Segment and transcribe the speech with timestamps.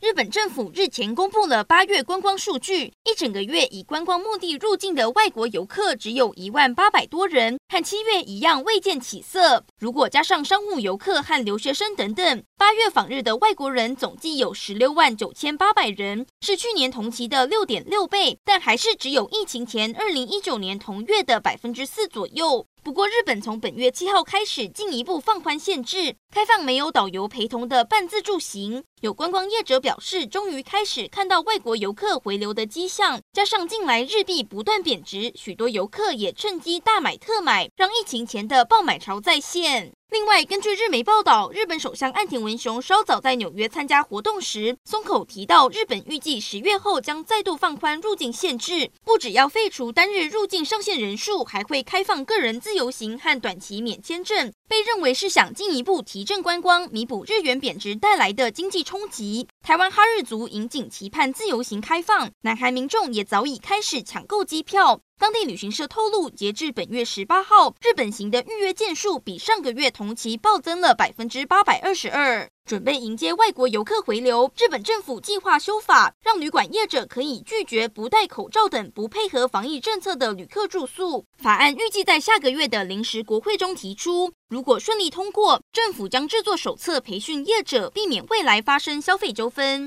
[0.00, 9.64] 日本政府日前公布了八月观光数据，一整个月以观光目的入境的外国游客只有一万八百多人，和七月一样未见起色。
[9.80, 22.64] 如果加上商务游客和留学生等等，八月访日的外国人总计有十六万九千八百人，是去年同期的六点六倍，但还是只有疫情前二零一九年同月的百分之四左右。
[22.82, 28.82] 不过，日本从本月七号开始进一步放宽限制，开放没有导游陪同的半自助行。
[29.02, 33.20] 有观光业者表示，终于开始看到外国游客回流的迹象。
[33.32, 39.97] 加上近来日币不断贬值，许多游客也趁机大买特买，让疫情前的爆买潮再现。
[40.10, 59.46] 另外，根据日媒报道，日本首相岸田文雄稍早在纽约参加活动时，松口提到，日本预计十月后将再度放宽入境限制，不只要废除单日入境上限人数，还会开放个人自由行和短期免签证，被认为是想进一步提振观光，弥补日元贬值带来的经济冲击。
[59.62, 65.00] 台湾哈日族引颈期盼自由行开放，南韩民众也早已开始抢购机票。
[65.18, 72.48] 当地旅行社透露，截至本月十八号，日本行的预约件数比上个月同期暴增了百分之八百二十二。
[72.64, 81.24] 准备迎接外国游客回流，日本政府计划修法，让旅馆业者可以拒绝不戴口罩等不配合防疫政策的旅客住宿。
[81.38, 89.86] 法案预计在下个月的临时国会中提出，如果顺利通过，政府将制作手册培训业者，避免未来发生消费纠纷。